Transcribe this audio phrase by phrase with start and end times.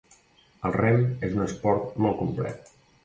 [0.69, 2.73] El rem és un esport molt complet.